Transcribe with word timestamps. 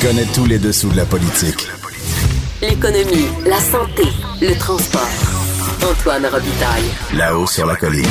Connaît 0.00 0.26
tous 0.34 0.46
les 0.46 0.58
dessous 0.58 0.90
de 0.90 0.96
la 0.96 1.04
politique. 1.04 1.66
L'économie, 2.62 3.26
la 3.46 3.58
santé, 3.58 4.04
le 4.40 4.56
transport. 4.58 5.08
Antoine 5.90 6.26
Robitaille. 6.26 6.90
Là-haut 7.16 7.46
sur 7.46 7.66
la 7.66 7.74
colline. 7.74 8.04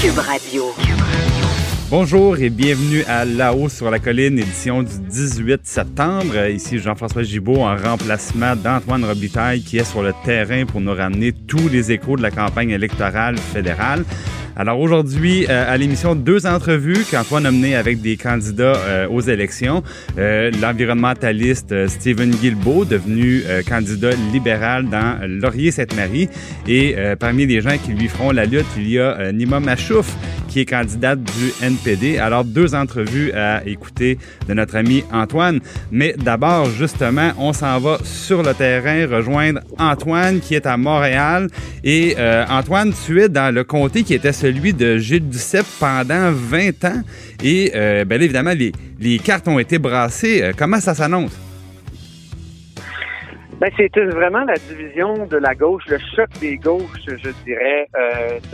Cube 0.00 0.18
Radio. 0.18 0.64
Bonjour 1.90 2.38
et 2.38 2.50
bienvenue 2.50 3.02
à 3.08 3.24
La-haut 3.24 3.68
sur 3.68 3.90
la 3.90 3.98
colline, 3.98 4.38
édition 4.38 4.82
du 4.82 4.98
18 5.08 5.60
septembre. 5.64 6.48
Ici 6.48 6.78
Jean-François 6.78 7.22
Gibault 7.22 7.62
en 7.62 7.76
remplacement 7.76 8.54
d'Antoine 8.54 9.04
Robitaille 9.04 9.62
qui 9.62 9.78
est 9.78 9.84
sur 9.84 10.02
le 10.02 10.12
terrain 10.24 10.66
pour 10.66 10.80
nous 10.80 10.94
ramener 10.94 11.32
tous 11.32 11.68
les 11.68 11.90
échos 11.90 12.16
de 12.16 12.22
la 12.22 12.30
campagne 12.30 12.70
électorale 12.70 13.38
fédérale. 13.38 14.04
Alors 14.56 14.80
aujourd'hui, 14.80 15.46
euh, 15.48 15.72
à 15.72 15.76
l'émission, 15.76 16.14
deux 16.14 16.46
entrevues 16.46 17.04
qu'Antoine 17.10 17.46
a 17.46 17.50
menées 17.50 17.76
avec 17.76 18.00
des 18.00 18.16
candidats 18.16 18.76
euh, 18.76 19.08
aux 19.08 19.20
élections. 19.20 19.82
Euh, 20.18 20.50
L'environnementaliste 20.60 21.86
Stephen 21.86 22.30
Guilbeault, 22.30 22.84
devenu 22.84 23.42
candidat 23.68 24.10
libéral 24.32 24.88
dans 24.88 25.18
Laurier-Sainte-Marie. 25.22 26.28
Et 26.66 26.96
parmi 27.18 27.46
les 27.46 27.60
gens 27.60 27.76
qui 27.82 27.92
lui 27.92 28.08
feront 28.08 28.30
la 28.30 28.44
lutte, 28.44 28.66
il 28.76 28.90
y 28.90 28.98
a 28.98 29.32
Nima 29.32 29.60
Machouf, 29.60 30.14
qui 30.48 30.60
est 30.60 30.64
candidate 30.64 31.20
du 31.22 31.52
NPD. 31.62 32.18
Alors, 32.18 32.44
deux 32.44 32.74
entrevues 32.74 33.32
à 33.32 33.66
écouter 33.66 34.18
de 34.48 34.54
notre 34.54 34.76
ami 34.76 35.04
Antoine. 35.12 35.60
Mais 35.90 36.14
d'abord, 36.18 36.66
justement, 36.70 37.30
on 37.38 37.52
s'en 37.52 37.78
va 37.78 37.98
sur 38.02 38.42
le 38.42 38.54
terrain 38.54 39.06
rejoindre 39.06 39.60
Antoine 39.78 40.40
qui 40.40 40.54
est 40.54 40.66
à 40.66 40.76
Montréal. 40.76 41.48
Et 41.84 42.16
Antoine, 42.48 42.92
tu 43.06 43.22
es 43.22 43.28
dans 43.28 43.54
le 43.54 43.64
comté 43.64 44.02
qui 44.02 44.14
était 44.14 44.32
celui 44.40 44.72
de 44.72 44.96
Gilles 44.96 45.28
Duceppe 45.28 45.66
pendant 45.78 46.32
20 46.32 46.84
ans. 46.86 47.02
Et 47.44 47.72
euh, 47.74 48.06
bien 48.06 48.18
évidemment, 48.20 48.52
les, 48.54 49.18
cartes 49.18 49.46
ont 49.48 49.58
été 49.58 49.78
brassées. 49.78 50.42
Euh, 50.42 50.52
comment 50.56 50.80
ça 50.80 50.94
s'annonce? 50.94 51.38
Ben, 53.60 53.70
c'est 53.76 53.94
vraiment 53.98 54.44
la 54.44 54.54
division 54.54 55.26
de 55.26 55.36
la 55.36 55.54
gauche, 55.54 55.82
le 55.88 55.98
choc 56.16 56.30
des 56.40 56.56
gauches, 56.56 57.04
je 57.06 57.30
dirais. 57.44 57.86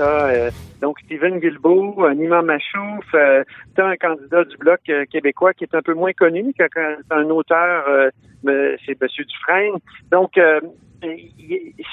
Euh, 0.00 0.50
donc, 0.82 0.98
Stephen 1.04 1.38
Guilbeault, 1.38 2.12
Nima 2.16 2.42
Machouf, 2.42 3.04
euh, 3.14 3.44
un 3.78 3.96
candidat 3.96 4.42
du 4.42 4.56
Bloc 4.56 4.80
québécois 5.12 5.54
qui 5.54 5.62
est 5.62 5.74
un 5.76 5.82
peu 5.82 5.94
moins 5.94 6.12
connu, 6.12 6.52
un 7.10 7.30
auteur, 7.30 7.84
c'est 8.44 9.00
M. 9.00 9.08
Dufresne. 9.28 9.76
Donc, 10.10 10.32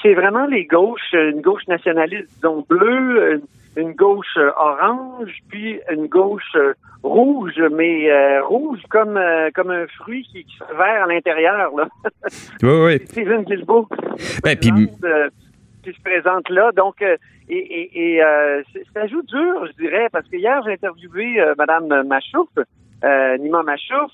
c'est 0.02 0.14
vraiment 0.14 0.46
les 0.46 0.64
gauches, 0.64 1.12
une 1.12 1.40
gauche 1.40 1.66
nationaliste, 1.68 2.28
disons, 2.36 2.64
bleue, 2.68 3.40
une 3.76 3.92
gauche 3.92 4.36
euh, 4.36 4.50
orange, 4.56 5.32
puis 5.48 5.80
une 5.90 6.06
gauche 6.06 6.54
euh, 6.56 6.74
rouge, 7.02 7.60
mais 7.72 8.10
euh, 8.10 8.42
rouge 8.44 8.80
comme 8.88 9.20
comme 9.54 9.70
un 9.70 9.86
fruit 9.98 10.22
qui, 10.24 10.44
qui 10.44 10.56
se 10.56 10.76
vert 10.76 11.04
à 11.04 11.06
l'intérieur. 11.06 11.74
Là. 11.76 11.88
oui, 12.62 12.84
oui. 12.84 13.06
Steven 13.06 13.42
Guilbeault 13.42 13.88
ben, 14.42 14.56
puis... 14.56 14.70
qui 15.82 15.92
se 15.92 16.02
présente 16.02 16.48
là. 16.48 16.72
Donc, 16.72 17.02
et, 17.02 17.18
et, 17.48 18.16
et 18.16 18.22
ça 18.94 19.06
joue 19.06 19.22
dur, 19.22 19.66
je 19.66 19.82
dirais, 19.82 20.08
parce 20.10 20.26
que 20.28 20.36
hier, 20.36 20.62
j'ai 20.64 20.72
interviewé 20.72 21.44
Madame 21.58 22.06
Machouf, 22.06 22.48
Nima 23.02 23.62
Machouf, 23.62 24.12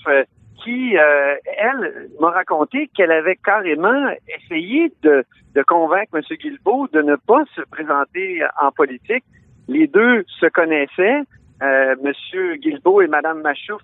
qui, 0.62 0.94
elle, 0.94 2.08
m'a 2.20 2.30
raconté 2.30 2.88
qu'elle 2.94 3.12
avait 3.12 3.36
carrément 3.36 4.10
essayé 4.28 4.92
de, 5.02 5.24
de 5.54 5.62
convaincre 5.62 6.16
M. 6.16 6.22
Guilbeault 6.36 6.88
de 6.92 7.02
ne 7.02 7.16
pas 7.16 7.44
se 7.54 7.62
présenter 7.62 8.42
en 8.60 8.70
politique 8.70 9.24
les 9.70 9.86
deux 9.86 10.24
se 10.40 10.46
connaissaient. 10.46 11.22
Euh, 11.62 11.94
Monsieur 12.02 12.56
Guilbeault 12.56 13.02
et 13.02 13.06
Madame 13.06 13.40
Machouf 13.40 13.82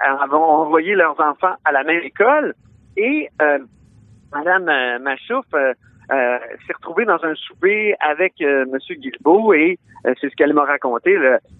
avaient 0.00 0.34
envoyé 0.34 0.94
leurs 0.94 1.20
enfants 1.20 1.54
à 1.64 1.72
la 1.72 1.84
même 1.84 2.02
école 2.02 2.54
et 2.96 3.28
euh, 3.40 3.58
Madame 4.32 4.68
euh, 4.68 4.98
Machouf 4.98 5.46
euh, 6.10 6.14
euh, 6.14 6.38
s'est 6.66 6.72
retrouvée 6.74 7.04
dans 7.04 7.22
un 7.24 7.34
souper 7.34 7.94
avec 8.00 8.34
Monsieur 8.40 8.94
Guilbeault 8.96 9.52
et 9.54 9.78
c'est 10.04 10.30
ce 10.30 10.36
qu'elle 10.36 10.54
m'a 10.54 10.64
raconté. 10.64 11.18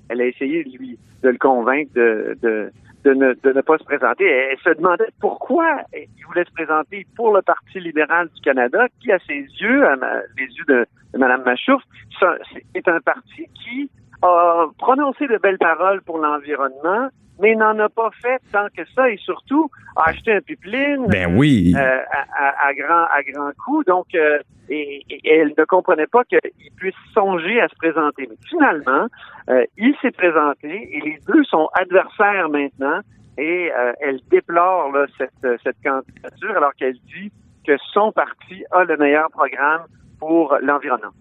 Elle 0.08 0.20
a 0.20 0.26
essayé 0.26 0.64
lui 0.64 0.98
de 1.22 1.28
le 1.30 1.38
convaincre 1.38 1.92
de, 1.94 2.36
de 2.42 2.70
de 3.04 3.14
ne, 3.14 3.32
de 3.32 3.52
ne 3.52 3.60
pas 3.60 3.78
se 3.78 3.84
présenter. 3.84 4.24
Elle, 4.26 4.58
se 4.58 4.70
demandait 4.76 5.08
pourquoi 5.20 5.82
il 5.94 6.24
voulait 6.26 6.44
se 6.44 6.50
présenter 6.50 7.06
pour 7.16 7.32
le 7.32 7.42
Parti 7.42 7.80
libéral 7.80 8.28
du 8.34 8.40
Canada, 8.40 8.86
qui, 9.00 9.12
à 9.12 9.18
ses 9.20 9.46
yeux, 9.60 9.86
à 9.86 9.94
les 10.36 10.46
yeux 10.46 10.64
de, 10.66 10.86
de 11.14 11.18
Mme 11.18 11.42
Machouf, 11.44 11.82
c'est 12.20 12.88
un 12.88 13.00
parti 13.00 13.46
qui 13.54 13.90
a 14.22 14.66
prononcé 14.78 15.26
de 15.26 15.38
belles 15.38 15.58
paroles 15.58 16.02
pour 16.02 16.18
l'environnement, 16.18 17.08
mais 17.40 17.54
n'en 17.54 17.78
a 17.78 17.88
pas 17.88 18.10
fait 18.22 18.40
tant 18.52 18.66
que 18.76 18.82
ça 18.94 19.10
et 19.10 19.16
surtout 19.18 19.70
a 19.96 20.10
acheté 20.10 20.32
un 20.32 20.40
pipeline 20.40 21.06
ben 21.06 21.36
oui. 21.36 21.74
Euh, 21.76 22.00
à, 22.10 22.68
à, 22.68 22.74
grand 22.74 23.04
à 23.04 23.22
grand 23.22 23.50
coup. 23.64 23.84
Donc, 23.84 24.06
euh, 24.14 24.38
et, 24.68 25.04
elle 25.24 25.54
ne 25.56 25.64
comprenait 25.64 26.06
pas 26.06 26.24
qu'il 26.24 26.40
puisse 26.76 26.94
songer 27.14 27.60
à 27.60 27.68
se 27.68 27.74
présenter. 27.76 28.28
Mais 28.28 28.36
finalement, 28.48 29.06
euh, 29.50 29.64
il 29.76 29.94
s'est 30.02 30.10
présenté 30.10 30.68
et 30.68 31.00
les 31.00 31.18
deux 31.26 31.44
sont 31.44 31.68
adversaires 31.74 32.48
maintenant 32.48 33.00
et 33.38 33.70
elle 34.00 34.18
déplore 34.30 34.90
là, 34.90 35.06
cette, 35.16 35.60
cette 35.62 35.76
candidature 35.84 36.56
alors 36.56 36.74
qu'elle 36.74 36.94
dit 36.94 37.30
que 37.64 37.76
son 37.92 38.10
parti 38.10 38.64
a 38.72 38.82
le 38.82 38.96
meilleur 38.96 39.30
programme 39.30 39.82
pour 40.18 40.56
l'environnement. 40.60 41.12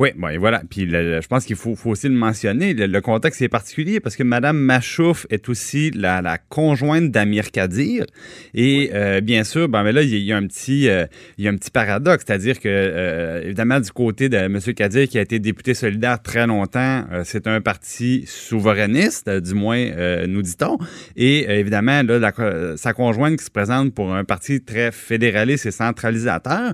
Oui, 0.00 0.12
bon, 0.16 0.28
et 0.28 0.38
voilà. 0.38 0.62
Puis 0.70 0.88
je 0.88 1.26
pense 1.26 1.44
qu'il 1.44 1.56
faut, 1.56 1.76
faut, 1.76 1.90
aussi 1.90 2.08
le 2.08 2.14
mentionner. 2.14 2.72
Le, 2.72 3.00
contexte 3.02 3.42
est 3.42 3.50
particulier 3.50 4.00
parce 4.00 4.16
que 4.16 4.22
Mme 4.22 4.56
Machouf 4.56 5.26
est 5.28 5.46
aussi 5.50 5.90
la, 5.90 6.22
la 6.22 6.38
conjointe 6.38 7.10
d'Amir 7.10 7.50
Kadir. 7.50 8.06
Et 8.54 8.92
euh, 8.94 9.20
bien 9.20 9.44
sûr, 9.44 9.68
ben, 9.68 9.82
mais 9.82 9.92
là, 9.92 10.00
il 10.00 10.16
y, 10.16 10.32
a 10.32 10.38
un 10.38 10.46
petit, 10.46 10.88
euh, 10.88 11.04
il 11.36 11.44
y 11.44 11.48
a 11.48 11.50
un 11.50 11.56
petit 11.56 11.70
paradoxe. 11.70 12.24
C'est-à-dire 12.26 12.60
que, 12.60 12.68
euh, 12.70 13.42
évidemment, 13.44 13.78
du 13.78 13.92
côté 13.92 14.30
de 14.30 14.38
M. 14.38 14.58
Kadir, 14.74 15.06
qui 15.06 15.18
a 15.18 15.20
été 15.20 15.38
député 15.38 15.74
solidaire 15.74 16.22
très 16.22 16.46
longtemps, 16.46 17.04
c'est 17.24 17.46
un 17.46 17.60
parti 17.60 18.24
souverainiste, 18.26 19.28
du 19.28 19.52
moins, 19.52 20.24
nous 20.26 20.40
dit-on. 20.40 20.78
Et 21.16 21.44
évidemment, 21.60 22.02
là, 22.02 22.32
sa 22.76 22.94
conjointe 22.94 23.36
qui 23.36 23.44
se 23.44 23.50
présente 23.50 23.94
pour 23.94 24.14
un 24.14 24.24
parti 24.24 24.62
très 24.62 24.92
fédéraliste 24.92 25.66
et 25.66 25.70
centralisateur. 25.70 26.72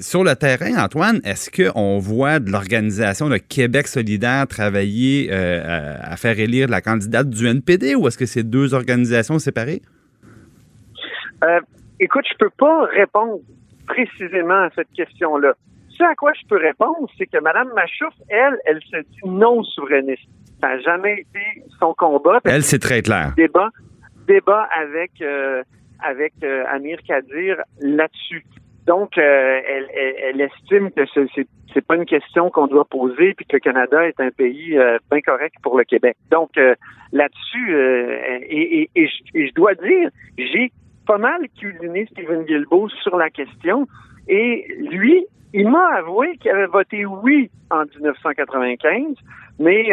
Sur 0.00 0.22
le 0.22 0.36
terrain, 0.36 0.84
Antoine, 0.84 1.20
est-ce 1.24 1.50
qu'on 1.50 1.98
voit 1.98 2.11
de 2.12 2.50
l'organisation 2.50 3.28
de 3.28 3.38
Québec 3.38 3.86
solidaire 3.86 4.46
travailler 4.46 5.28
euh, 5.32 5.96
à, 6.00 6.16
faire 6.16 6.38
élire 6.38 6.68
la 6.68 6.80
candidate 6.80 7.28
du 7.28 7.46
NPD 7.46 7.94
ou 7.94 8.06
est-ce 8.06 8.18
que 8.18 8.26
c'est 8.26 8.42
deux 8.42 8.74
organisations 8.74 9.38
séparées? 9.38 9.82
Euh, 11.42 11.60
écoute, 11.98 12.24
je 12.30 12.36
peux 12.38 12.50
pas 12.50 12.84
répondre 12.84 13.40
précisément 13.86 14.62
à 14.64 14.70
cette 14.74 14.92
question-là. 14.94 15.54
Ce 15.88 16.04
à 16.04 16.14
quoi 16.14 16.32
je 16.34 16.46
peux 16.48 16.58
répondre, 16.58 17.08
c'est 17.16 17.26
que 17.26 17.38
Mme 17.38 17.68
Machouf, 17.74 18.14
elle, 18.28 18.58
elle 18.66 18.80
se 18.90 18.98
dit 18.98 19.20
non 19.24 19.62
souverainiste. 19.62 20.28
Ça 20.60 20.68
n'a 20.68 20.80
jamais 20.80 21.20
été 21.20 21.64
son 21.80 21.94
combat. 21.94 22.40
Elle, 22.44 22.62
c'est 22.62 22.78
très 22.78 23.02
clair. 23.02 23.32
Débat, 23.36 23.70
débat 24.26 24.68
avec, 24.78 25.10
euh, 25.22 25.62
avec 26.00 26.34
Amir 26.68 26.98
Kadir 27.06 27.56
là-dessus. 27.80 28.44
Donc, 28.86 29.16
elle, 29.16 29.88
elle, 29.94 30.40
estime 30.40 30.90
que 30.90 31.02
c'est 31.14 31.46
c'est 31.72 31.84
pas 31.84 31.96
une 31.96 32.04
question 32.04 32.50
qu'on 32.50 32.66
doit 32.66 32.84
poser, 32.84 33.34
puis 33.34 33.46
que 33.46 33.56
le 33.56 33.60
Canada 33.60 34.06
est 34.06 34.20
un 34.20 34.30
pays 34.30 34.76
euh, 34.76 34.98
bien 35.10 35.20
correct 35.20 35.54
pour 35.62 35.78
le 35.78 35.84
Québec. 35.84 36.16
Donc 36.30 36.56
euh, 36.56 36.74
là-dessus, 37.12 37.74
euh, 37.74 38.38
et, 38.42 38.90
et, 38.94 39.08
je, 39.34 39.52
dois 39.54 39.74
dire, 39.74 40.10
j'ai 40.38 40.72
pas 41.06 41.18
mal 41.18 41.40
cuisiné 41.58 42.06
Stephen 42.10 42.44
Guilbeault 42.44 42.88
sur 43.02 43.16
la 43.16 43.30
question, 43.30 43.86
et 44.28 44.66
lui, 44.78 45.26
il 45.52 45.68
m'a 45.68 45.96
avoué 45.96 46.36
qu'il 46.38 46.50
avait 46.50 46.66
voté 46.66 47.04
oui 47.04 47.50
en 47.70 47.84
1995, 47.84 49.16
mais 49.62 49.84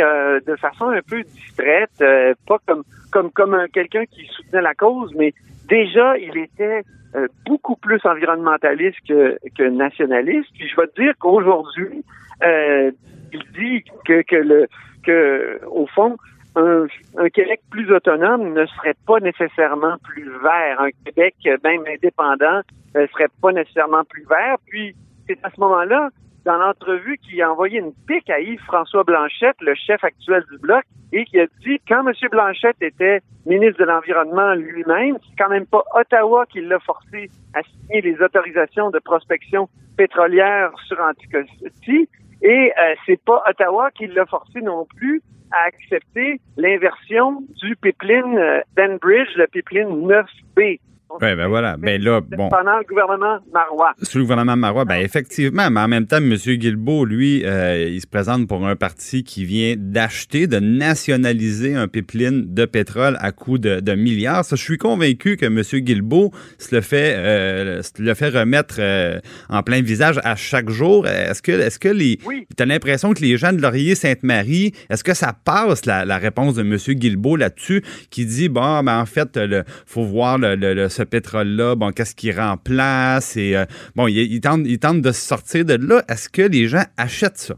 de 0.46 0.56
façon 0.56 0.90
un 0.90 1.02
peu 1.02 1.22
distraite, 1.24 2.04
pas 2.48 2.58
comme 2.66 2.84
comme 3.12 3.32
comme 3.32 3.68
quelqu'un 3.74 4.06
qui 4.06 4.26
soutenait 4.26 4.62
la 4.62 4.74
cause, 4.74 5.14
mais 5.16 5.34
déjà 5.68 6.18
il 6.18 6.38
était 6.38 6.84
euh, 7.16 7.28
beaucoup 7.48 7.76
plus 7.76 8.00
environnementaliste 8.04 9.00
que, 9.08 9.68
nationaliste. 9.68 10.50
Puis 10.54 10.70
je 10.70 10.76
vais 10.80 10.86
te 10.88 11.02
dire 11.02 11.14
qu'aujourd'hui, 11.18 12.06
euh, 12.44 12.92
il 13.34 13.42
dit 13.58 13.84
que, 14.06 14.22
que 14.22 14.36
le 14.36 14.68
que, 15.04 15.60
au 15.66 15.88
fond, 15.88 16.18
un, 16.56 16.86
Québec 17.34 17.62
plus 17.72 17.92
autonome 17.92 18.54
ne 18.54 18.64
serait 18.68 18.96
pas 19.08 19.20
nécessairement 19.22 19.98
plus 20.04 20.30
vert. 20.44 20.82
Un 20.82 20.90
Québec 21.04 21.36
même 21.64 21.82
indépendant 21.88 22.62
ne 22.94 23.08
serait 23.08 23.30
pas 23.42 23.54
nécessairement 23.54 24.04
plus 24.04 24.26
vert. 24.30 24.58
Puis, 24.68 24.96
c'est 25.26 25.40
à 25.44 25.50
ce 25.50 25.60
moment-là, 25.62 26.10
dans 26.46 26.58
l'entrevue, 26.58 27.18
qu'il 27.18 27.42
a 27.42 27.52
envoyé 27.52 27.80
une 27.80 27.94
pique 28.08 28.30
à 28.30 28.40
Yves-François 28.40 29.04
Blanchette, 29.04 29.58
le 29.62 29.76
chef 29.76 30.04
actuel 30.04 30.44
du 30.52 30.58
Bloc, 30.58 30.84
et 31.12 31.26
qui 31.26 31.40
a 31.40 31.48
dit, 31.62 31.80
quand 31.88 32.08
M. 32.08 32.14
Blanchette 32.32 32.82
était 32.82 33.20
ministre 33.46 33.80
de 33.80 33.86
l'Environnement 33.86 34.54
lui-même, 34.54 35.18
c'est 35.24 35.36
quand 35.38 35.50
même 35.50 35.66
pas 35.66 35.84
Ottawa 35.96 36.46
qui 36.46 36.62
l'a 36.62 36.80
forcé 36.80 37.30
à 37.54 37.62
signer 37.64 38.02
les 38.02 38.22
autorisations 38.22 38.92
de 38.92 39.00
prospection 39.00 39.70
pétrolière 39.98 40.72
sur 40.88 41.00
Anticosti, 41.00 42.08
et 42.42 42.72
euh, 42.82 42.96
c'est 43.06 43.22
pas 43.24 43.44
Ottawa 43.50 43.92
qui 43.92 44.08
l'a 44.08 44.26
forcé 44.26 44.62
non 44.62 44.86
plus 44.86 45.22
à 45.52 45.66
accepter 45.66 46.40
l'inversion 46.58 47.42
du 47.62 47.76
pipeline 47.76 48.38
euh, 48.38 48.62
d'Enbridge, 48.78 49.36
le 49.36 49.48
pipeline 49.48 50.08
9B. 50.08 50.80
Oui, 51.12 51.36
ben 51.36 51.48
voilà. 51.48 51.76
Ben 51.76 52.02
là, 52.02 52.22
bon. 52.22 52.50
Pendant 52.50 52.78
le 52.78 52.86
gouvernement 52.88 53.40
Marois. 53.52 53.94
Sous 54.04 54.20
le 54.20 54.26
gouvernement 54.26 54.56
Marois, 54.56 54.86
ben 54.86 55.02
effectivement, 55.02 55.70
mais 55.72 55.80
en 55.80 55.88
même 55.88 56.06
temps, 56.06 56.18
M. 56.18 56.36
Guilbeault, 56.36 57.04
lui, 57.06 57.44
euh, 57.46 57.90
il 57.90 58.00
se 58.00 58.06
présente 58.06 58.48
pour 58.48 58.66
un 58.68 58.76
parti 58.76 59.24
qui 59.24 59.44
vient 59.44 59.74
d'acheter, 59.76 60.46
de 60.46 60.60
nationaliser 60.60 61.74
un 61.74 61.88
pipeline 61.88 62.54
de 62.54 62.66
pétrole 62.66 63.18
à 63.22 63.32
coût 63.32 63.58
de, 63.58 63.96
milliards. 63.96 64.46
Ça, 64.46 64.56
je 64.56 64.62
suis 64.62 64.78
convaincu 64.78 65.36
que 65.36 65.48
M. 65.48 65.62
Guilbeault 65.84 66.32
se 66.60 66.76
le 66.76 66.82
fait, 66.82 67.16
euh, 67.18 67.82
se 67.82 68.02
le 68.02 68.14
fait 68.14 68.30
remettre 68.30 68.76
euh, 68.78 69.20
en 69.50 69.64
plein 69.64 69.82
visage 69.82 70.20
à 70.24 70.36
chaque 70.36 70.70
jour. 70.70 71.08
Est-ce 71.08 71.42
que, 71.42 71.52
est-ce 71.52 71.80
que 71.80 71.90
les, 71.90 72.20
oui. 72.26 72.46
as 72.60 72.66
l'impression 72.66 73.14
que 73.14 73.22
les 73.22 73.36
gens 73.36 73.52
de 73.52 73.62
Laurier-Sainte-Marie, 73.62 74.74
est-ce 74.92 75.04
que 75.04 75.16
ça 75.16 75.34
passe 75.34 75.88
la, 75.88 76.18
réponse 76.20 76.54
de 76.54 76.62
M. 76.62 76.78
Guilbeault 76.78 77.36
là-dessus, 77.36 77.84
qui 78.12 78.26
dit, 78.26 78.48
bon, 78.48 78.84
ben 78.84 79.00
en 79.00 79.06
fait, 79.08 79.38
il 79.38 79.64
faut 79.88 80.04
voir 80.04 80.38
le, 80.38 80.56
le 80.56 80.88
ce 81.00 81.04
pétrole-là, 81.04 81.76
bon, 81.76 81.92
qu'est-ce 81.92 82.14
qu'il 82.14 82.38
remplace? 82.38 83.38
Et, 83.38 83.56
euh, 83.56 83.66
bon, 83.96 84.08
il, 84.08 84.42
tente, 84.42 84.62
il 84.66 84.80
tente 84.80 85.02
de 85.02 85.12
sortir 85.12 85.64
de 85.64 85.76
là. 85.76 86.02
Est-ce 86.10 86.28
que 86.28 86.42
les 86.42 86.68
gens 86.68 86.84
achètent 86.98 87.38
ça? 87.38 87.56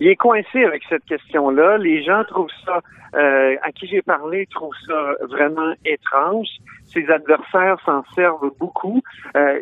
Il 0.00 0.08
est 0.08 0.16
coincé 0.16 0.64
avec 0.64 0.82
cette 0.88 1.04
question-là. 1.04 1.78
Les 1.78 2.02
gens 2.02 2.24
trouvent 2.24 2.56
ça, 2.66 2.80
euh, 3.14 3.54
à 3.62 3.70
qui 3.70 3.86
j'ai 3.86 4.02
parlé, 4.02 4.46
trouvent 4.50 4.74
ça 4.84 5.14
vraiment 5.28 5.72
étrange. 5.84 6.48
Ses 6.86 7.08
adversaires 7.08 7.76
s'en 7.86 8.02
servent 8.16 8.50
beaucoup. 8.58 9.00
Euh, 9.36 9.60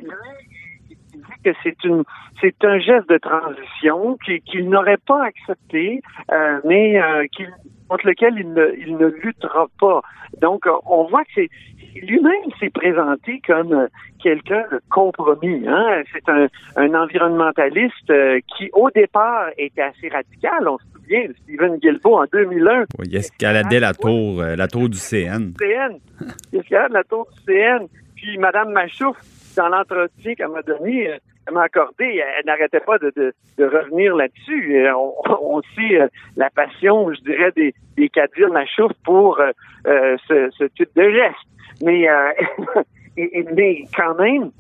il 0.89 0.97
dit 1.19 1.43
que 1.45 1.51
c'est 1.63 1.85
une, 1.85 2.05
c'est 2.41 2.65
un 2.65 2.79
geste 2.79 3.09
de 3.11 3.19
transition 3.19 4.17
qu'il 4.47 4.71
n'aurait 4.71 5.03
pas 5.07 5.25
accepté, 5.25 6.01
mais 6.65 6.99
contre 7.91 8.07
lequel 8.07 8.35
il 8.39 8.51
ne, 8.55 8.73
il 8.79 8.97
ne 8.97 9.09
luttera 9.09 9.67
pas. 9.79 10.01
Donc, 10.41 10.65
on 10.87 11.05
voit 11.05 11.25
que 11.25 11.33
c'est 11.35 11.51
lui-même 11.95 12.51
s'est 12.59 12.71
présenté 12.71 13.41
comme 13.47 13.73
euh, 13.73 13.87
quelqu'un 14.23 14.65
de 14.71 14.81
compromis. 14.91 15.67
Hein? 15.67 16.03
C'est 16.13 16.29
un, 16.29 16.47
un, 16.77 16.95
environnementaliste 16.95 18.11
euh, 18.11 18.41
qui, 18.57 18.71
au 18.73 18.91
départ, 18.91 19.49
était 19.59 19.83
assez 19.83 20.09
radical. 20.09 20.69
On 20.69 20.79
se 20.79 20.85
souvient 20.95 21.27
de 21.27 21.35
Stephen 21.43 21.77
Guilbeault 21.79 22.19
en 22.19 22.25
2001. 22.33 22.85
Oui, 22.99 23.07
il 23.07 23.17
escaladait 23.17 23.81
la 23.81 23.95
tour, 23.95 24.41
euh, 24.41 24.57
la 24.57 24.69
tour 24.69 24.89
du 24.89 24.99
CN. 24.99 25.53
CN. 25.59 25.99
Il 26.53 26.61
escaladait 26.61 26.95
la 26.95 27.05
tour 27.05 27.27
du 27.33 27.53
CN. 27.53 27.87
Puis 28.15 28.39
Mme 28.39 28.73
Machouf, 28.73 29.17
dans 29.57 29.69
l'entretien 29.69 30.35
qu'elle 30.35 30.49
m'a 30.49 30.63
donné, 30.63 31.19
elle 31.57 32.47
n'arrêtait 32.47 32.81
pas 32.81 32.99
de, 32.99 33.13
de, 33.17 33.33
revenir 33.65 34.17
là-dessus. 34.17 34.87
On, 34.95 35.61
sait 35.77 36.09
la 36.37 36.51
passion, 36.51 37.13
je 37.13 37.21
dirais, 37.21 37.53
des, 37.57 37.75
des 37.97 38.09
Kadir 38.09 38.51
Machouf 38.51 38.93
pour 39.05 39.41
ce, 39.85 40.51
ce 40.57 40.65
type 40.65 40.91
de 40.97 41.11
geste. 41.11 41.51
Mais, 41.83 42.09
euh, 42.09 42.33
mais 43.55 43.85
quand 43.97 44.15
même, 44.15 44.51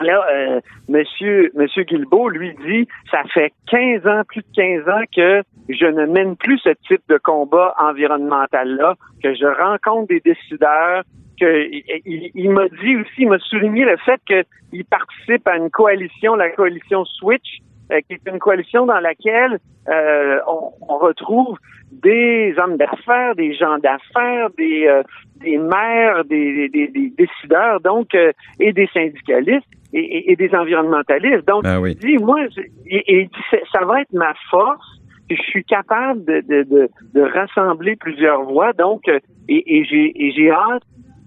là, 0.00 0.24
euh, 0.30 0.60
Monsieur, 0.88 1.50
Monsieur 1.54 1.84
Guilbeault, 1.84 2.28
lui 2.28 2.54
dit, 2.66 2.88
ça 3.10 3.22
fait 3.34 3.52
15 3.70 4.06
ans, 4.06 4.22
plus 4.26 4.42
de 4.42 4.84
15 4.84 4.88
ans 4.88 5.02
que 5.14 5.42
je 5.68 5.86
ne 5.86 6.06
mène 6.06 6.36
plus 6.36 6.58
ce 6.58 6.70
type 6.86 7.02
de 7.08 7.18
combat 7.18 7.74
environnemental-là, 7.78 8.94
que 9.22 9.34
je 9.34 9.46
rencontre 9.46 10.08
des 10.08 10.20
décideurs, 10.20 11.02
que 11.40 11.68
il, 12.06 12.30
il 12.34 12.50
m'a 12.50 12.68
dit 12.68 12.96
aussi, 12.96 13.18
il 13.18 13.28
m'a 13.28 13.38
souligné 13.38 13.84
le 13.84 13.96
fait 13.98 14.20
qu'il 14.26 14.84
participe 14.84 15.46
à 15.46 15.56
une 15.56 15.70
coalition, 15.70 16.34
la 16.34 16.50
coalition 16.50 17.04
Switch, 17.04 17.58
euh, 17.90 18.00
qui 18.06 18.14
est 18.14 18.30
une 18.30 18.38
coalition 18.38 18.86
dans 18.86 19.00
laquelle 19.00 19.58
euh, 19.88 20.38
on, 20.46 20.72
on, 20.88 20.98
retrouve 20.98 21.56
des 21.90 22.54
hommes 22.58 22.76
d'affaires, 22.76 23.34
des 23.34 23.54
gens 23.54 23.78
d'affaires, 23.78 24.50
des, 24.58 24.86
euh, 24.86 25.02
des 25.40 25.56
maires, 25.56 26.24
des, 26.24 26.68
des, 26.68 26.88
des 26.88 27.12
décideurs, 27.16 27.80
donc, 27.80 28.14
et 28.60 28.72
des 28.72 28.88
syndicalistes 28.92 29.66
et, 29.92 30.30
et, 30.30 30.36
des 30.36 30.54
environnementalistes. 30.54 31.46
Donc, 31.46 31.62
ben 31.62 31.82
dit, 31.94 32.18
moi, 32.18 32.40
et, 32.86 33.30
ça 33.72 33.84
va 33.84 34.02
être 34.02 34.12
ma 34.12 34.34
force. 34.50 35.00
Je 35.30 35.42
suis 35.42 35.64
capable 35.64 36.24
de, 36.24 36.40
de, 36.40 36.62
de, 36.64 36.88
de 37.14 37.20
rassembler 37.20 37.96
plusieurs 37.96 38.42
voix, 38.44 38.72
donc, 38.72 39.08
et, 39.48 39.80
et 39.80 39.84
j'ai 40.32 40.50
hâte 40.50 40.82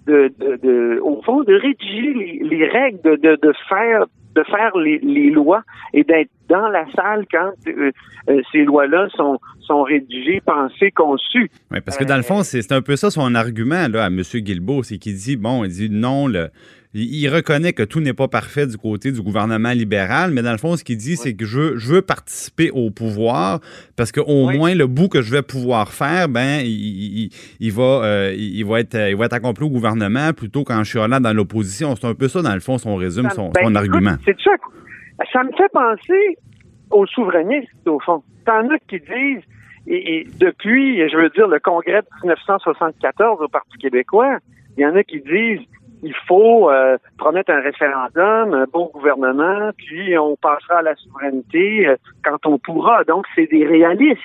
de, 0.06 0.32
de, 0.40 0.56
de, 0.58 1.00
au 1.02 1.22
fond, 1.24 1.44
de 1.44 1.54
rédiger 1.56 2.14
les, 2.14 2.40
les 2.44 2.68
règles, 2.68 3.02
de, 3.02 3.16
de, 3.16 3.36
de 3.42 3.54
faire 3.70 4.06
de 4.36 4.44
faire 4.44 4.76
les, 4.78 5.00
les 5.00 5.30
lois 5.30 5.64
et 5.94 6.04
d'être 6.04 6.30
dans 6.50 6.68
la 6.68 6.86
salle 6.96 7.26
quand 7.32 7.52
euh, 7.68 7.92
euh, 8.30 8.42
ces 8.52 8.64
lois-là 8.64 9.08
sont, 9.16 9.40
sont 9.62 9.84
rédigées, 9.84 10.42
pensées, 10.46 10.92
conçues. 10.92 11.50
Oui, 11.72 11.80
parce 11.82 11.98
que 11.98 12.04
dans 12.04 12.18
le 12.18 12.24
fond, 12.24 12.44
c'est 12.44 12.72
un 12.72 12.82
peu 12.82 12.96
ça 12.96 13.10
son 13.10 13.36
argument 13.36 13.88
là, 13.90 14.06
à 14.06 14.08
M. 14.08 14.22
Guilbeault, 14.22 14.84
c'est 14.84 14.98
qu'il 14.98 15.16
dit, 15.16 15.38
bon, 15.38 15.64
il 15.64 15.72
dit 15.72 15.90
non, 15.90 16.28
le, 16.28 16.50
il, 16.94 17.30
reconnaît 17.30 17.72
que 17.72 17.84
tout 17.84 18.02
n'est 18.02 18.14
pas 18.14 18.28
parfait 18.28 18.68
du 18.68 18.78
côté 18.78 19.12
du 19.12 19.22
gouvernement 19.22 19.72
libéral, 19.72 20.32
mais 20.32 20.42
dans 20.42 20.52
le 20.52 20.58
fond, 20.58 20.76
ce 20.76 20.84
qu'il 20.84 20.98
dit, 20.98 21.16
c'est 21.16 21.34
que 21.34 21.46
je 21.46 21.60
veux, 21.60 21.78
je 21.78 21.94
veux 21.94 22.02
participer 22.02 22.70
au 22.72 22.92
pouvoir 22.92 23.60
parce 23.96 24.12
qu'au 24.12 24.50
moins 24.50 24.76
le 24.76 24.88
bout 24.88 25.08
que 25.08 25.22
je 25.22 25.32
vais 25.32 25.42
pouvoir 25.42 25.94
faire, 25.94 26.28
ben, 26.28 26.62
il, 26.64 27.30
il, 27.60 27.72
va, 27.72 28.04
euh, 28.04 28.36
il, 28.38 28.66
va 28.66 28.82
être, 28.82 28.96
il 29.10 29.16
va 29.16 29.26
être 29.26 29.34
accompli 29.34 29.64
au 29.66 29.70
gouvernement 29.70 30.34
plutôt 30.34 30.64
qu'en 30.64 30.84
là 31.08 31.20
dans 31.20 31.34
l'opposition. 31.34 31.96
C'est 31.96 32.08
un 32.08 32.14
peu 32.14 32.28
ça, 32.28 32.42
dans 32.42 32.54
le 32.54 32.60
fond, 32.60 32.78
son 32.78 32.96
résume, 32.96 33.30
son, 33.30 33.50
ben, 33.50 33.76
argument. 33.76 34.16
C'est 34.26 34.38
ça. 34.42 34.52
Ça 35.32 35.44
me 35.44 35.52
fait 35.52 35.72
penser 35.72 36.38
aux 36.90 37.06
souverainistes, 37.06 37.70
au 37.88 38.00
fond. 38.00 38.22
T'en 38.46 38.70
as 38.70 38.80
qui 38.90 39.00
disent, 39.00 39.44
et, 39.88 40.28
depuis, 40.40 40.98
je 41.10 41.16
veux 41.16 41.30
dire, 41.30 41.48
le 41.48 41.60
congrès 41.60 42.02
de 42.02 42.08
1974 42.24 43.42
au 43.42 43.48
Parti 43.48 43.78
québécois, 43.78 44.38
il 44.78 44.84
y 44.84 44.86
en 44.86 44.96
a 44.96 45.04
qui 45.04 45.22
disent 45.22 45.66
il 46.04 46.16
faut 46.28 46.70
euh, 46.70 46.98
promettre 47.18 47.52
un 47.52 47.62
référendum, 47.62 48.54
un 48.54 48.66
bon 48.72 48.90
gouvernement, 48.94 49.70
puis 49.78 50.18
on 50.18 50.36
passera 50.36 50.80
à 50.80 50.82
la 50.82 50.96
souveraineté 50.96 51.88
euh, 51.88 51.96
quand 52.24 52.46
on 52.46 52.58
pourra. 52.58 53.04
Donc, 53.04 53.26
c'est 53.36 53.48
des 53.48 53.66
réalistes. 53.66 54.20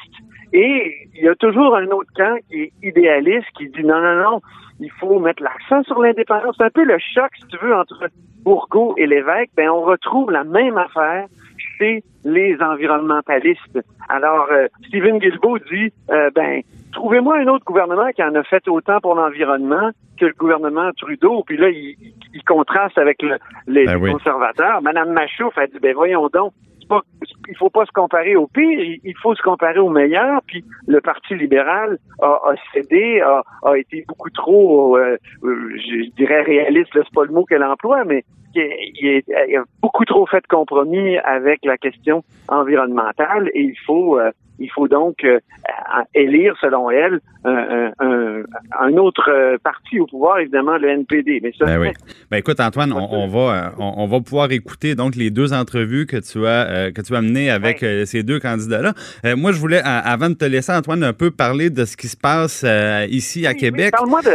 Et 0.53 1.09
il 1.15 1.25
y 1.25 1.29
a 1.29 1.35
toujours 1.35 1.77
un 1.77 1.87
autre 1.89 2.11
camp 2.17 2.37
qui 2.49 2.63
est 2.63 2.73
idéaliste, 2.83 3.47
qui 3.59 3.69
dit 3.69 3.85
non, 3.85 4.01
non, 4.01 4.23
non, 4.23 4.41
il 4.81 4.91
faut 4.93 5.19
mettre 5.19 5.43
l'accent 5.43 5.83
sur 5.85 6.01
l'indépendance. 6.01 6.55
C'est 6.59 6.65
un 6.65 6.71
peu 6.71 6.85
le 6.85 6.99
choc, 6.99 7.31
si 7.39 7.47
tu 7.49 7.59
veux, 7.63 7.75
entre 7.75 8.09
Bourgault 8.43 8.95
et 8.97 9.07
l'évêque. 9.07 9.51
Ben, 9.57 9.69
on 9.69 9.83
retrouve 9.83 10.31
la 10.31 10.45
même 10.45 10.79
affaire 10.79 11.27
les 12.25 12.57
environnementalistes. 12.61 13.79
Alors, 14.09 14.49
euh, 14.51 14.67
Stephen 14.89 15.19
Guilbeault 15.19 15.59
dit, 15.71 15.93
ben, 16.35 16.63
trouvez-moi 16.93 17.39
un 17.39 17.47
autre 17.49 17.65
gouvernement 17.65 18.11
qui 18.15 18.23
en 18.23 18.35
a 18.35 18.43
fait 18.43 18.67
autant 18.69 19.01
pour 19.01 19.15
l'environnement 19.15 19.91
que 20.19 20.27
le 20.27 20.35
gouvernement 20.39 20.91
Trudeau. 20.97 21.43
Puis 21.47 21.57
là, 21.57 21.69
il, 21.69 21.97
contraste 22.47 22.97
avec 22.97 23.23
les 23.67 23.87
ben 23.87 24.13
conservateurs. 24.13 24.81
Madame 24.81 25.13
Machouf 25.13 25.57
a 25.59 25.67
dit, 25.67 25.79
ben 25.81 25.95
voyons 25.95 26.29
donc, 26.33 26.53
pas, 26.87 27.03
il 27.49 27.57
faut 27.57 27.71
pas 27.71 27.85
se 27.85 27.93
comparer 27.93 28.37
au 28.37 28.47
pire, 28.47 28.99
il 29.03 29.17
faut 29.21 29.35
se 29.35 29.43
comparer 29.43 29.79
au 29.79 29.89
meilleur. 29.89 30.41
Puis 30.47 30.65
le 30.87 31.01
Parti 31.01 31.35
libéral 31.35 31.99
a, 32.23 32.55
cédé, 32.73 33.21
a, 33.21 33.79
été 33.79 34.05
beaucoup 34.09 34.31
trop, 34.31 34.97
euh, 34.97 35.17
euh, 35.45 35.77
je 35.77 36.11
dirais 36.17 36.43
réaliste, 36.43 36.91
c'est 36.93 37.15
pas 37.15 37.25
le 37.25 37.33
mot 37.33 37.45
qu'elle 37.45 37.65
emploie, 37.65 38.05
mais 38.05 38.25
il, 38.57 39.23
a 39.57 39.65
beaucoup 39.81 40.05
trop 40.05 40.27
fait 40.27 40.41
de 40.41 40.47
compromis 40.49 41.17
avec 41.19 41.65
la 41.65 41.77
question 41.77 42.25
environnementale 42.49 43.51
et 43.55 43.63
il 43.63 43.79
faut 43.87 44.19
euh, 44.19 44.31
il 44.59 44.71
faut 44.71 44.89
donc 44.89 45.23
euh, 45.23 45.39
élire, 46.15 46.55
selon 46.63 46.91
elle, 46.91 47.21
un, 47.45 47.93
un, 48.01 48.43
un, 48.81 48.93
autre 48.97 49.31
euh, 49.31 49.59
parti 49.63 50.01
au 50.01 50.07
pouvoir, 50.07 50.39
évidemment 50.39 50.79
le 50.79 50.89
NPD. 50.89 51.41
Mais 51.43 51.53
ça, 51.59 51.67
ben 51.67 51.79
oui. 51.79 51.89
Ben 52.31 52.39
écoute, 52.39 52.59
Antoine, 52.59 52.91
on, 52.95 53.29
va 53.29 53.75
on, 53.79 54.07
va 54.07 54.21
pouvoir 54.21 54.51
écouter 54.53 54.95
donc 54.95 55.15
les 55.15 55.29
deux 55.31 55.53
entrevues 55.53 56.07
que 56.07 56.17
tu 56.17 56.47
as 56.47 56.91
que 56.91 57.03
tu 57.03 57.15
as 57.15 57.21
menées 57.21 57.51
avec 57.51 57.85
ces 58.07 58.23
deux 58.23 58.41
candidats-là. 58.41 58.95
moi, 59.37 59.53
je 59.53 59.61
voulais, 59.61 59.83
avant 59.85 60.31
de 60.31 60.35
te 60.35 60.47
laisser, 60.47 60.73
Antoine, 60.73 61.05
un 61.05 61.13
peu 61.13 61.31
parler 61.31 61.69
de 61.69 61.85
ce 61.85 61.99
qui 61.99 62.09
se 62.09 62.17
passe 62.17 62.65
ici 63.11 63.47
à 63.47 63.53
Québec. 63.53 63.93
Parle-moi 63.93 64.23
de 64.23 64.31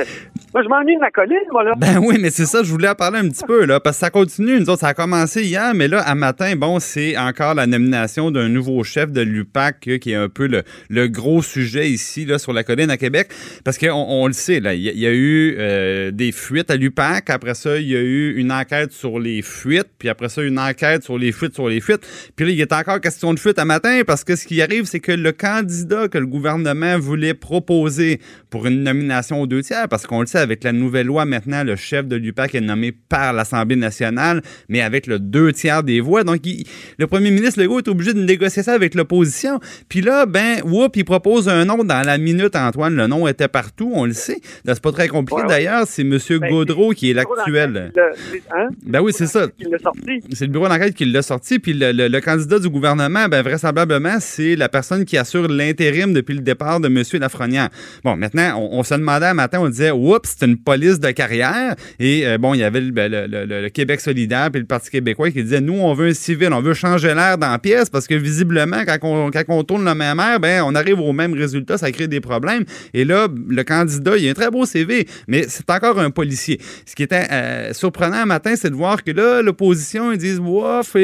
Moi, 0.54 0.64
je 0.64 0.70
m'ennuie 0.70 0.96
de 0.96 1.02
ma 1.02 1.10
colline, 1.10 1.38
moi, 1.52 1.64
là. 1.64 1.74
Ben 1.78 1.98
oui, 1.98 2.18
mais 2.22 2.30
c'est 2.30 2.46
ça, 2.46 2.62
je 2.62 2.72
voulais 2.72 2.90
en 2.90 2.96
parler 2.96 3.18
un 3.18 3.30
petit 3.30 3.46
peu, 3.46 3.66
là, 3.66 3.80
parce 3.80 3.98
que 3.98 4.02
ça 4.02 4.11
continue. 4.12 4.60
Nous 4.60 4.70
autres, 4.70 4.82
ça 4.82 4.90
a 4.90 4.94
commencé 4.94 5.44
hier, 5.44 5.74
mais 5.74 5.88
là, 5.88 6.02
à 6.02 6.14
matin, 6.14 6.56
bon, 6.56 6.80
c'est 6.80 7.18
encore 7.18 7.56
la 7.56 7.66
nomination 7.66 8.30
d'un 8.30 8.50
nouveau 8.50 8.84
chef 8.84 9.12
de 9.12 9.22
l'UPAC, 9.22 9.88
euh, 9.88 9.98
qui 9.98 10.12
est 10.12 10.16
un 10.16 10.30
peu 10.30 10.48
le, 10.48 10.64
le, 10.90 11.08
gros 11.08 11.42
sujet 11.42 11.90
ici, 11.90 12.26
là, 12.26 12.38
sur 12.38 12.54
la 12.54 12.64
colline 12.64 12.90
à 12.92 12.98
Québec. 12.98 13.30
Parce 13.64 13.78
qu'on 13.78 13.90
on 13.92 14.28
le 14.28 14.34
sait, 14.34 14.60
là, 14.60 14.74
il 14.74 14.82
y, 14.82 15.08
a 15.08 15.12
eu 15.12 15.56
euh, 15.58 16.12
des 16.12 16.32
fuites 16.32 16.70
à 16.70 16.76
l'UPAC. 16.76 17.30
Après 17.30 17.56
ça, 17.56 17.78
il 17.78 17.88
y 17.88 17.96
a 17.96 18.02
eu 18.02 18.36
une 18.36 18.52
enquête 18.52 18.92
sur 18.92 19.20
les 19.20 19.42
fuites. 19.42 19.90
Puis 19.98 20.10
après 20.10 20.30
ça, 20.30 20.44
une 20.44 20.60
enquête 20.60 21.04
sur 21.04 21.18
les 21.18 21.32
fuites 21.32 21.56
sur 21.56 21.70
les 21.70 21.82
fuites. 21.82 22.06
Puis 22.36 22.46
là, 22.46 22.52
il 22.52 22.62
est 22.62 22.74
encore 22.74 23.02
question 23.02 23.34
de 23.34 23.40
fuite 23.40 23.58
à 23.58 23.66
matin, 23.66 24.02
parce 24.06 24.24
que 24.24 24.36
ce 24.36 24.46
qui 24.46 24.62
arrive, 24.62 24.86
c'est 24.86 25.00
que 25.00 25.12
le 25.12 25.32
candidat 25.32 26.08
que 26.08 26.18
le 26.18 26.28
gouvernement 26.28 27.00
voulait 27.00 27.34
proposer 27.34 28.20
pour 28.50 28.68
une 28.68 28.84
nomination 28.84 29.42
aux 29.42 29.48
deux 29.48 29.64
tiers, 29.64 29.88
parce 29.90 30.06
qu'on 30.06 30.22
le 30.22 30.28
sait, 30.28 30.40
avec 30.40 30.64
la 30.64 30.74
nouvelle 30.74 31.08
loi, 31.08 31.26
maintenant, 31.26 31.64
le 31.64 31.76
chef 31.76 32.08
de 32.08 32.16
l'UPAC 32.18 32.56
est 32.56 32.62
nommé 32.62 32.92
par 32.92 33.34
l'Assemblée 33.34 33.76
nationale, 33.76 34.01
mais 34.70 34.82
avec 34.82 35.08
le 35.08 35.20
deux 35.20 35.54
tiers 35.54 35.84
des 35.84 36.02
voix. 36.02 36.24
Donc, 36.24 36.42
le 36.98 37.08
premier 37.08 37.32
ministre 37.32 37.62
Legault 37.62 37.80
est 37.80 37.88
obligé 37.88 38.14
de 38.14 38.24
négocier 38.24 38.64
ça 38.64 38.74
avec 38.74 38.96
l'opposition. 38.96 39.60
Puis 39.90 40.02
là, 40.02 40.26
ben, 40.26 40.62
whoop, 40.64 40.96
il 40.96 41.06
propose 41.06 41.50
un 41.50 41.66
nom 41.66 41.84
dans 41.84 42.06
la 42.06 42.18
minute, 42.18 42.56
Antoine. 42.56 42.96
Le 42.96 43.08
nom 43.08 43.28
était 43.28 43.48
partout, 43.48 43.92
on 43.94 44.06
le 44.06 44.14
sait. 44.14 44.40
C'est 44.66 44.82
pas 44.82 44.92
très 44.92 45.08
compliqué. 45.08 45.42
D'ailleurs, 45.48 45.86
c'est 45.88 46.02
M. 46.02 46.18
Ben, 46.30 46.50
Gaudreau 46.50 46.92
qui 46.92 47.12
est 47.12 47.14
l'actuel. 47.14 47.92
Hein? 48.56 48.68
Ben 48.86 49.02
oui, 49.02 49.12
c'est 49.14 49.28
ça. 49.28 49.48
C'est 50.32 50.46
le 50.46 50.52
bureau 50.52 50.68
d'enquête 50.68 50.94
qui 50.94 51.06
l'a 51.06 51.22
sorti. 51.22 51.60
Puis 51.60 51.74
le, 51.74 52.20
candidat 52.20 52.60
du 52.60 52.70
gouvernement, 52.70 53.28
ben, 53.28 53.42
vraisemblablement, 53.42 54.18
c'est 54.20 54.56
la 54.56 54.70
personne 54.70 55.06
qui 55.06 55.18
assure 55.18 55.48
l'intérim 55.48 56.14
depuis 56.14 56.36
le 56.36 56.42
départ 56.42 56.80
de 56.80 56.88
M. 56.88 57.04
Lafrenière. 57.20 57.70
Bon, 58.04 58.16
maintenant, 58.16 58.60
on, 58.72 58.84
se 58.84 58.94
demandait 58.94 59.28
un 59.28 59.34
matin, 59.34 59.60
on 59.62 59.70
disait, 59.70 59.92
oups, 59.92 60.36
c'est 60.38 60.46
une 60.46 60.58
police 60.58 61.00
de 61.00 61.12
carrière. 61.12 61.76
Et 62.00 62.28
euh, 62.28 62.38
bon, 62.38 62.54
il 62.54 62.60
y 62.60 62.64
avait 62.64 62.82
ben, 62.82 63.12
le, 63.12 63.70
Québec 63.82 64.00
solidaire 64.00 64.52
puis 64.52 64.62
le 64.62 64.68
Parti 64.68 64.92
québécois 64.92 65.32
qui 65.32 65.42
disait, 65.42 65.60
nous, 65.60 65.74
on 65.74 65.96
veut 65.96 66.10
un 66.10 66.14
civil, 66.14 66.54
on 66.54 66.62
veut 66.62 66.76
changer 66.76 67.16
l'air 67.16 67.40
dans 67.40 67.50
la 67.50 67.58
pièce 67.58 67.90
parce 67.90 68.06
que 68.06 68.14
visiblement, 68.14 68.84
quand 68.86 68.98
on, 69.02 69.32
quand 69.32 69.44
on 69.48 69.64
tourne 69.64 69.84
le 69.84 69.96
même 69.96 70.20
air, 70.20 70.40
ben, 70.40 70.62
on 70.64 70.76
arrive 70.76 71.00
au 71.00 71.14
même 71.14 71.34
résultat, 71.34 71.80
ça 71.80 71.92
crée 71.92 72.08
des 72.08 72.22
problèmes. 72.22 72.64
Et 72.94 73.06
là, 73.06 73.28
le 73.48 73.64
candidat, 73.64 74.18
il 74.18 74.28
a 74.28 74.32
un 74.32 74.34
très 74.36 74.52
beau 74.52 74.68
CV, 74.68 75.08
mais 75.28 75.46
c'est 75.48 75.68
encore 75.72 76.00
un 76.00 76.12
policier. 76.12 76.60
Ce 76.86 76.94
qui 76.94 77.02
était 77.02 77.26
euh, 77.32 77.74
surprenant 77.74 78.18
un 78.18 78.26
matin, 78.26 78.54
c'est 78.56 78.70
de 78.70 78.76
voir 78.76 79.04
que 79.04 79.10
là, 79.10 79.42
l'opposition, 79.42 80.12
ils 80.12 80.20
disent, 80.20 80.40
wouf, 80.40 80.96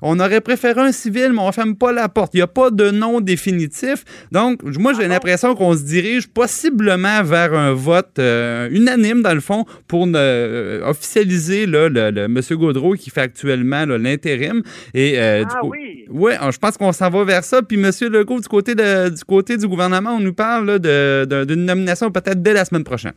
on 0.00 0.20
aurait 0.20 0.40
préféré 0.40 0.80
un 0.80 0.92
civil, 0.92 1.32
mais 1.32 1.40
on 1.40 1.48
ne 1.48 1.52
ferme 1.52 1.74
pas 1.74 1.90
la 1.92 2.08
porte. 2.08 2.34
Il 2.34 2.38
n'y 2.38 2.42
a 2.42 2.46
pas 2.46 2.70
de 2.70 2.90
nom 2.92 3.20
définitif. 3.20 4.04
Donc, 4.30 4.62
moi, 4.62 4.92
j'ai 4.94 5.06
ah 5.06 5.08
l'impression 5.08 5.56
qu'on 5.56 5.74
se 5.74 5.82
dirige 5.82 6.28
possiblement 6.28 7.24
vers 7.24 7.52
un 7.54 7.72
vote 7.72 8.18
euh, 8.20 8.68
unanime, 8.70 9.22
dans 9.22 9.34
le 9.34 9.40
fond, 9.40 9.64
pour 9.88 10.06
euh, 10.14 10.88
officialiser 10.88 11.66
là, 11.66 11.88
le, 11.96 12.24
M. 12.24 12.40
Gaudreau 12.52 12.94
qui 12.94 13.10
fait 13.10 13.22
actuellement 13.22 13.84
l'intérim. 13.86 14.62
Et, 14.94 15.18
ah, 15.18 15.44
du 15.44 15.68
oui. 15.68 16.04
Oui, 16.08 16.32
je 16.50 16.58
pense 16.58 16.76
qu'on 16.76 16.92
s'en 16.92 17.10
va 17.10 17.24
vers 17.24 17.44
ça. 17.44 17.62
Puis, 17.62 17.76
M. 17.76 17.90
Legault, 18.10 18.40
du 18.40 18.48
côté, 18.48 18.74
de, 18.74 19.08
du 19.08 19.24
côté 19.24 19.56
du 19.56 19.66
gouvernement, 19.66 20.10
on 20.10 20.20
nous 20.20 20.34
parle 20.34 20.78
d'une 20.78 21.64
nomination 21.64 22.10
peut-être 22.10 22.42
dès 22.42 22.52
la 22.52 22.64
semaine 22.64 22.84
prochaine. 22.84 23.14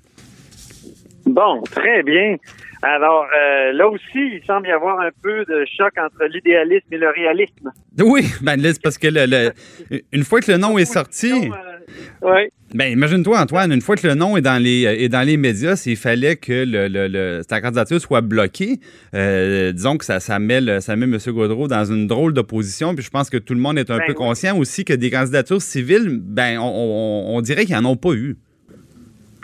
Bon, 1.26 1.62
très 1.72 2.02
bien. 2.04 2.38
Alors, 2.82 3.28
euh, 3.36 3.74
là 3.74 3.88
aussi, 3.90 4.04
il 4.16 4.42
semble 4.48 4.68
y 4.68 4.72
avoir 4.72 5.00
un 5.02 5.10
peu 5.22 5.44
de 5.46 5.66
choc 5.66 5.92
entre 5.98 6.26
l'idéalisme 6.26 6.88
et 6.92 6.98
le 6.98 7.10
réalisme. 7.10 7.72
Oui, 8.00 8.26
ben 8.42 8.56
là, 8.56 8.72
c'est 8.72 8.82
parce 8.82 8.98
que 8.98 9.08
le, 9.12 9.52
une 10.14 10.24
fois 10.24 10.40
que 10.40 10.52
le 10.52 10.58
nom 10.58 10.78
est 10.78 10.86
sorti. 10.86 11.32
Euh, 11.32 11.79
oui. 12.22 12.50
Ben, 12.76 12.92
imagine-toi, 12.92 13.40
Antoine, 13.40 13.72
une 13.72 13.82
fois 13.82 13.96
que 13.96 14.06
le 14.06 14.14
nom 14.14 14.38
est 14.38 14.42
dans 14.42 14.62
les, 14.62 14.84
est 14.84 15.10
dans 15.10 15.26
les 15.26 15.38
médias, 15.38 15.76
s'il 15.76 15.98
fallait 15.98 16.36
que 16.36 16.54
le, 16.54 16.88
le, 16.88 17.42
ta 17.44 17.62
candidature 17.62 18.00
soit 18.00 18.22
bloquée, 18.22 18.80
euh, 19.16 19.72
disons 19.72 19.98
que 19.98 20.06
ça, 20.06 20.20
ça, 20.20 20.38
met 20.38 20.80
ça 20.80 20.96
met 20.96 21.06
M. 21.06 21.18
Gaudreau 21.30 21.68
dans 21.68 21.86
une 21.86 22.06
drôle 22.06 22.34
d'opposition. 22.34 22.94
Puis 22.94 23.04
je 23.04 23.10
pense 23.10 23.30
que 23.30 23.38
tout 23.38 23.56
le 23.56 23.60
monde 23.60 23.80
est 23.80 23.90
un 23.90 23.98
ben 23.98 24.06
peu 24.08 24.14
conscient 24.14 24.56
aussi 24.58 24.86
que 24.86 24.94
des 24.94 25.10
candidatures 25.10 25.62
civiles, 25.62 26.20
ben, 26.22 26.60
on, 26.60 27.36
on 27.36 27.42
dirait 27.42 27.66
qu'ils 27.66 27.76
n'en 27.76 27.90
ont 27.90 27.98
pas 27.98 28.14
eu 28.14 28.38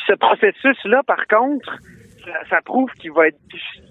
ce 0.07 0.13
processus-là, 0.13 1.01
par 1.03 1.25
contre, 1.27 1.79
ça, 2.49 2.59
prouve 2.63 2.89
qu'il 2.99 3.11
va 3.11 3.27
être 3.27 3.37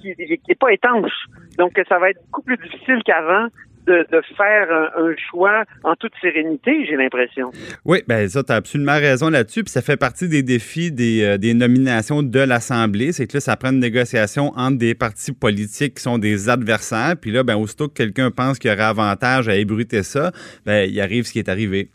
qu'il 0.00 0.14
n'est 0.18 0.54
pas 0.54 0.72
étanche. 0.72 1.12
Donc, 1.58 1.72
ça 1.88 1.98
va 1.98 2.10
être 2.10 2.20
beaucoup 2.26 2.42
plus 2.42 2.56
difficile 2.56 3.00
qu'avant 3.04 3.46
de, 3.86 4.06
faire 4.36 4.90
un, 4.96 5.14
choix 5.30 5.64
en 5.82 5.94
toute 5.96 6.12
sérénité, 6.20 6.86
j'ai 6.86 6.96
l'impression. 6.96 7.50
Oui, 7.84 8.02
bien 8.08 8.26
ça, 8.28 8.42
tu 8.42 8.52
as 8.52 8.56
absolument 8.56 8.94
raison 8.94 9.28
là-dessus. 9.28 9.64
Puis 9.64 9.70
ça 9.70 9.82
fait 9.82 9.96
partie 9.96 10.28
des 10.28 10.42
défis 10.42 10.90
des, 10.90 11.22
euh, 11.22 11.38
des 11.38 11.54
nominations 11.54 12.22
de 12.22 12.40
l'Assemblée. 12.40 13.12
C'est 13.12 13.26
que 13.26 13.36
là, 13.36 13.40
ça 13.40 13.56
prend 13.56 13.70
une 13.70 13.80
négociation 13.80 14.52
entre 14.56 14.78
des 14.78 14.94
partis 14.94 15.32
politiques 15.32 15.94
qui 15.94 16.02
sont 16.02 16.18
des 16.18 16.48
adversaires. 16.48 17.14
Puis 17.20 17.30
là, 17.30 17.42
ben, 17.42 17.56
aussitôt 17.56 17.88
que 17.88 17.94
quelqu'un 17.94 18.30
pense 18.30 18.58
qu'il 18.58 18.70
y 18.70 18.74
aurait 18.74 18.84
avantage 18.84 19.48
à 19.48 19.56
ébruiter 19.56 20.02
ça, 20.02 20.32
ben, 20.64 20.88
il 20.88 21.00
arrive 21.00 21.24
ce 21.24 21.32
qui 21.32 21.38
est 21.38 21.48
arrivé. 21.48 21.90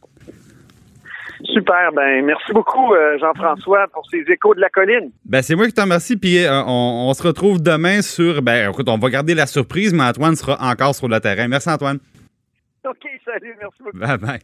Super. 1.46 1.92
Ben, 1.94 2.26
merci 2.26 2.52
beaucoup, 2.52 2.94
euh, 2.94 3.18
Jean-François, 3.20 3.88
pour 3.94 4.06
ces 4.10 4.24
échos 4.28 4.54
de 4.54 4.60
la 4.60 4.70
colline. 4.70 5.12
Ben, 5.26 5.42
c'est 5.42 5.56
moi 5.56 5.66
qui 5.68 5.74
te 5.74 5.82
remercie. 5.82 6.18
Puis 6.18 6.44
euh, 6.44 6.64
on, 6.66 7.14
se 7.14 7.24
retrouve 7.24 7.62
demain 7.62 8.02
sur. 8.02 8.42
Ben, 8.42 8.70
écoute, 8.70 8.90
on 8.90 8.98
va 8.98 9.10
garder 9.10 9.36
la 9.36 9.48
surprise, 9.48 9.94
mais 9.94 10.04
Antoine 10.04 10.36
sera 10.36 10.58
encore 10.60 10.96
sur 10.96 11.08
le 11.08 11.20
terrain. 11.20 11.48
Merci, 11.48 11.70
Antoine. 11.70 12.00
OK, 12.86 13.08
salut. 13.26 13.56
Merci 13.60 13.84
beaucoup. 13.84 13.98
Bye 13.98 14.18
bye. 14.18 14.40